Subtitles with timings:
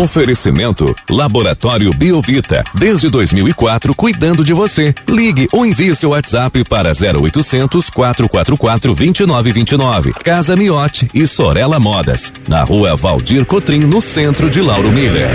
[0.00, 2.64] Oferecimento Laboratório Biovita.
[2.72, 4.94] Desde 2004, cuidando de você.
[5.06, 10.14] Ligue ou envie seu WhatsApp para 0800 444 2929.
[10.14, 12.32] Casa Miote e Sorella Modas.
[12.48, 15.28] Na rua Valdir Cotrim, no centro de Lauro Miller.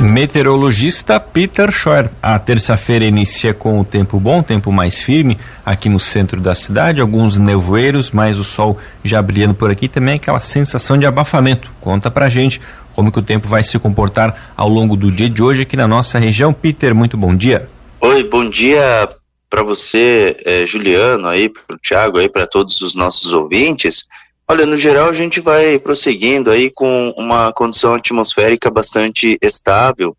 [0.00, 2.08] Meteorologista Peter Schor.
[2.22, 7.00] A terça-feira inicia com o tempo bom, tempo mais firme aqui no centro da cidade,
[7.00, 11.72] alguns nevoeiros, mas o sol já brilhando por aqui também aquela sensação de abafamento.
[11.80, 12.60] Conta pra gente
[12.96, 15.86] como que o tempo vai se comportar ao longo do dia de hoje aqui na
[15.86, 16.54] nossa região.
[16.54, 17.68] Peter, muito bom dia.
[18.00, 19.06] Oi, bom dia
[19.50, 24.04] para você, eh, Juliano, aí, para o Thiago, aí, para todos os nossos ouvintes.
[24.48, 30.16] Olha, no geral a gente vai prosseguindo aí com uma condição atmosférica bastante estável,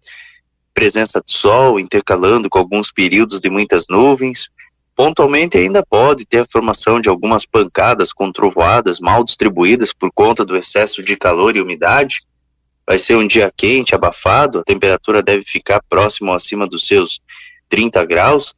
[0.72, 4.50] presença de sol intercalando com alguns períodos de muitas nuvens.
[4.96, 10.46] Pontualmente ainda pode ter a formação de algumas pancadas com trovoadas mal distribuídas por conta
[10.46, 12.22] do excesso de calor e umidade,
[12.88, 17.22] Vai ser um dia quente, abafado, a temperatura deve ficar próximo acima dos seus
[17.68, 18.56] 30 graus,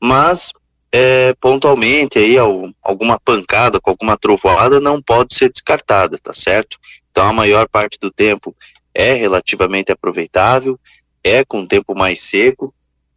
[0.00, 0.52] mas
[0.90, 2.36] é, pontualmente aí
[2.82, 6.76] alguma pancada com alguma trovoada não pode ser descartada, tá certo?
[7.10, 8.52] Então a maior parte do tempo
[8.92, 10.78] é relativamente aproveitável,
[11.22, 12.74] é com tempo mais seco,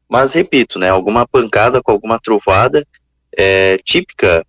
[0.08, 2.86] mas repito, né, alguma pancada com alguma trovoada
[3.36, 4.46] é, típica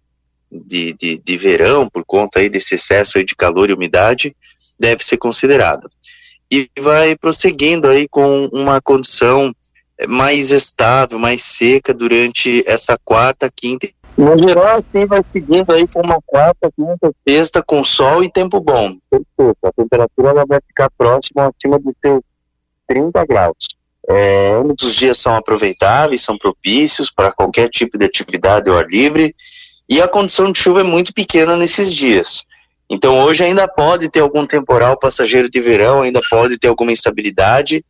[0.51, 4.37] de, de, de verão por conta aí desse excesso aí de calor e umidade
[4.79, 5.89] deve ser considerada
[6.53, 9.55] e vai prosseguindo aí com uma condição
[10.07, 13.89] mais estável, mais seca durante essa quarta, quinta.
[14.19, 18.61] No geral, assim, vai seguindo aí com uma quarta, quinta, sexta, com sol e tempo
[18.61, 18.93] bom.
[19.11, 19.57] Perfeito.
[19.65, 22.21] A temperatura ela vai ficar próxima acima dos seus
[22.87, 23.69] 30 graus.
[24.11, 28.87] É, ambos os dias são aproveitáveis, são propícios para qualquer tipo de atividade ao ar
[28.87, 29.35] livre
[29.89, 32.43] e a condição de chuva é muito pequena nesses dias.
[32.93, 37.83] Então hoje ainda pode ter algum temporal passageiro de verão, ainda pode ter alguma instabilidade,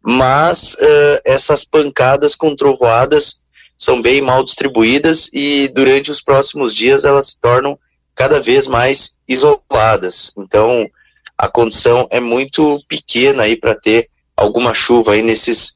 [0.00, 3.40] mas uh, essas pancadas com trovoadas
[3.76, 7.76] são bem mal distribuídas e durante os próximos dias elas se tornam
[8.14, 10.30] cada vez mais isoladas.
[10.38, 10.88] Então
[11.36, 15.72] a condição é muito pequena aí para ter alguma chuva aí nesses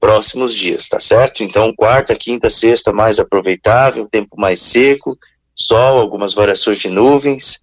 [0.00, 1.44] próximos dias, tá certo?
[1.44, 5.18] Então quarta, quinta, sexta mais aproveitável, tempo mais seco,
[5.54, 7.60] sol, algumas variações de nuvens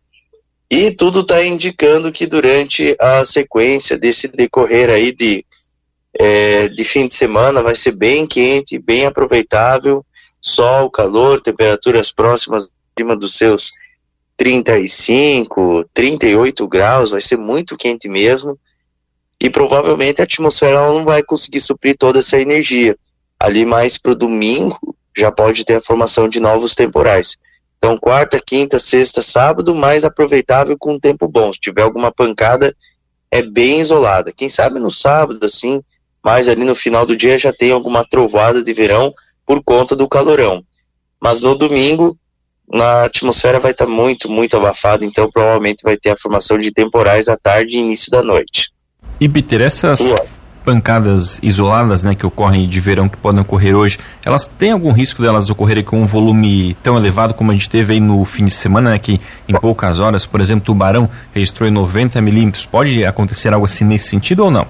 [0.70, 5.44] e tudo está indicando que durante a sequência desse decorrer aí de,
[6.14, 10.06] é, de fim de semana vai ser bem quente, bem aproveitável,
[10.40, 13.72] sol, calor, temperaturas próximas acima dos seus
[14.38, 18.58] 35, 38 graus, vai ser muito quente mesmo.
[19.42, 22.98] E provavelmente a atmosfera não vai conseguir suprir toda essa energia.
[23.40, 24.78] Ali mais para o domingo
[25.18, 27.38] já pode ter a formação de novos temporais.
[27.80, 31.52] Então, quarta, quinta, sexta, sábado, mais aproveitável com um tempo bom.
[31.52, 32.76] Se tiver alguma pancada,
[33.32, 34.34] é bem isolada.
[34.34, 35.82] Quem sabe no sábado, assim,
[36.24, 39.14] mais ali no final do dia já tem alguma trovoada de verão
[39.46, 40.62] por conta do calorão.
[41.22, 42.18] Mas no domingo,
[42.72, 46.72] na atmosfera vai estar tá muito, muito abafada, então provavelmente vai ter a formação de
[46.72, 48.72] temporais à tarde e início da noite.
[49.20, 50.00] E Peter, essas,
[50.70, 55.20] pancadas isoladas, né, que ocorrem de verão, que podem ocorrer hoje, elas têm algum risco
[55.20, 58.52] delas ocorrerem com um volume tão elevado como a gente teve aí no fim de
[58.52, 62.68] semana, né, que em poucas horas, por exemplo, Tubarão registrou em 90 milímetros.
[62.68, 64.68] Pode acontecer algo assim nesse sentido ou não?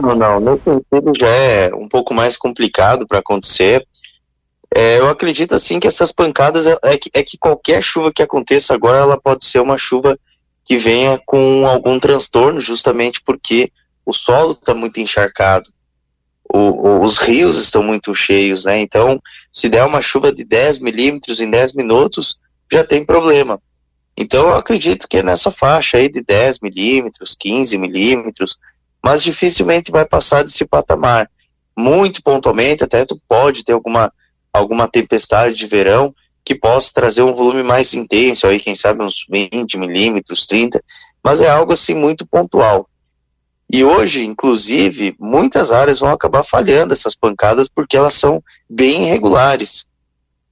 [0.00, 0.38] Não, não.
[0.38, 3.84] Nesse sentido já é um pouco mais complicado para acontecer.
[4.72, 8.22] É, eu acredito assim que essas pancadas é, é que, é que qualquer chuva que
[8.22, 10.16] aconteça agora ela pode ser uma chuva
[10.64, 13.68] que venha com algum transtorno, justamente porque
[14.06, 15.68] o solo está muito encharcado,
[16.48, 18.80] o, o, os rios estão muito cheios, né?
[18.80, 19.20] Então,
[19.52, 22.38] se der uma chuva de 10 milímetros em 10 minutos,
[22.72, 23.60] já tem problema.
[24.16, 28.58] Então, eu acredito que é nessa faixa aí de 10 milímetros, 15 milímetros,
[29.04, 31.28] mas dificilmente vai passar desse patamar.
[31.76, 34.12] Muito pontualmente, até tu pode ter alguma,
[34.52, 39.26] alguma tempestade de verão que possa trazer um volume mais intenso, aí quem sabe uns
[39.28, 40.80] 20 milímetros, 30,
[41.22, 42.88] mas é algo assim muito pontual.
[43.68, 49.86] E hoje, inclusive, muitas áreas vão acabar falhando essas pancadas porque elas são bem irregulares.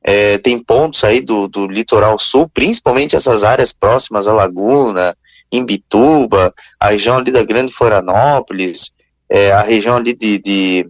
[0.02, 5.16] É, tem pontos aí do, do litoral sul, principalmente essas áreas próximas à Laguna,
[5.50, 8.92] Imbituba, a região ali da Grande Florianópolis,
[9.30, 10.88] é, a região ali de, de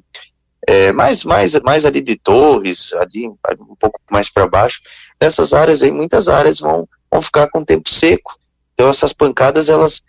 [0.67, 4.81] é, mais, mais, mais ali de Torres, ali um pouco mais para baixo.
[5.21, 8.37] Nessas áreas aí, muitas áreas vão, vão ficar com tempo seco.
[8.73, 10.03] Então essas pancadas, elas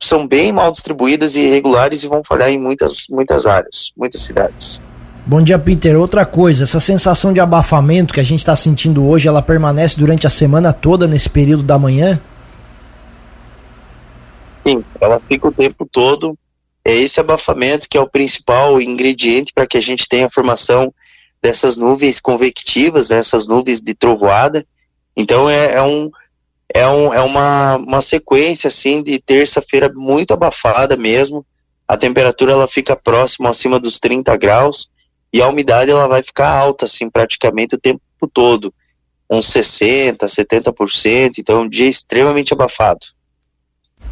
[0.00, 4.80] são bem mal distribuídas e irregulares e vão falhar em muitas, muitas áreas, muitas cidades.
[5.26, 5.98] Bom dia, Peter.
[5.98, 10.26] Outra coisa, essa sensação de abafamento que a gente está sentindo hoje, ela permanece durante
[10.26, 12.20] a semana toda nesse período da manhã?
[14.66, 16.36] Sim, ela fica o tempo todo.
[16.84, 20.92] É esse abafamento que é o principal ingrediente para que a gente tenha a formação
[21.42, 24.64] dessas nuvens convectivas, né, essas nuvens de trovoada.
[25.16, 26.10] Então é, é um,
[26.74, 31.44] é, um, é uma, uma sequência assim de terça-feira muito abafada mesmo.
[31.86, 34.88] A temperatura ela fica próxima acima dos 30 graus
[35.32, 38.00] e a umidade ela vai ficar alta assim praticamente o tempo
[38.32, 38.72] todo,
[39.30, 43.06] uns 60, 70%, então é um dia extremamente abafado.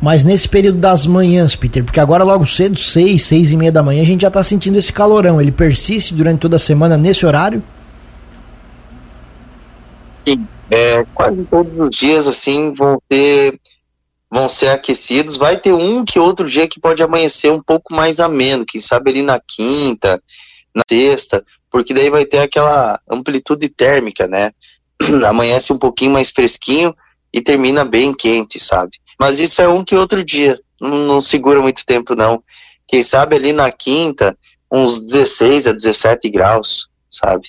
[0.00, 3.82] Mas nesse período das manhãs, Peter, porque agora logo cedo, seis, seis e meia da
[3.82, 5.40] manhã, a gente já está sentindo esse calorão.
[5.40, 7.62] Ele persiste durante toda a semana nesse horário?
[10.70, 13.58] É, quase todos os dias assim vão ter
[14.30, 15.36] vão ser aquecidos.
[15.36, 19.10] Vai ter um que outro dia que pode amanhecer um pouco mais ameno, quem sabe
[19.10, 20.22] ali na quinta,
[20.74, 24.52] na sexta, porque daí vai ter aquela amplitude térmica, né?
[25.26, 26.94] Amanhece um pouquinho mais fresquinho
[27.32, 28.98] e termina bem quente, sabe?
[29.18, 32.42] Mas isso é um que outro dia, não, não segura muito tempo não.
[32.86, 34.36] Quem sabe ali na quinta,
[34.70, 37.48] uns 16 a 17 graus, sabe?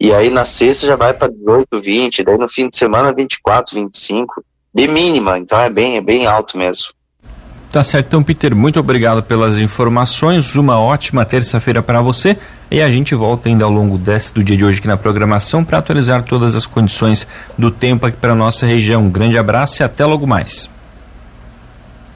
[0.00, 3.74] E aí na sexta já vai para 18, 20, daí no fim de semana 24,
[3.74, 4.44] 25,
[4.74, 6.88] de mínima, então é bem, é bem alto mesmo.
[7.70, 12.36] Tá certo, então Peter, muito obrigado pelas informações, uma ótima terça-feira para você
[12.70, 15.64] e a gente volta ainda ao longo desse, do dia de hoje aqui na programação
[15.64, 17.26] para atualizar todas as condições
[17.58, 19.02] do tempo aqui para nossa região.
[19.02, 20.70] Um grande abraço e até logo mais.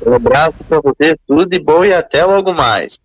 [0.04, 2.96] Um abraço para você, tudo de bom e até logo mais.